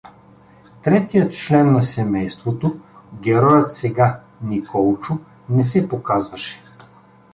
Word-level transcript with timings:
Третият 0.83 1.33
член 1.33 1.71
на 1.73 1.81
семейството— 1.81 2.79
героят 3.21 3.75
сега— 3.75 4.19
Николчо— 4.41 5.17
не 5.49 5.63
се 5.63 5.89
показваше. 5.89 6.61